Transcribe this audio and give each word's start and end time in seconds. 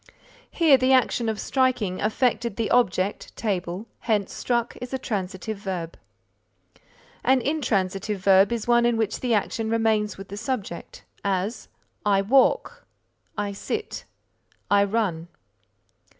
Here 0.49 0.77
the 0.77 0.93
action 0.93 1.29
of 1.29 1.39
striking 1.39 2.01
affected 2.01 2.55
the 2.55 2.71
object 2.71 3.35
table, 3.37 3.85
hence 3.99 4.33
struck 4.33 4.75
is 4.81 4.95
a 4.95 4.97
transitive 4.97 5.59
verb. 5.59 5.95
An 7.23 7.39
intransitive 7.39 8.19
verb 8.19 8.51
is 8.51 8.67
one 8.67 8.87
in 8.87 8.97
which 8.97 9.19
the 9.19 9.35
action 9.35 9.69
remains 9.69 10.17
with 10.17 10.29
the 10.29 10.37
subject; 10.37 11.03
as 11.23 11.67
"I 12.03 12.23
walk," 12.23 12.87
"I 13.37 13.51
sit," 13.51 14.05
_"I 14.71 14.85
run." 14.85 15.27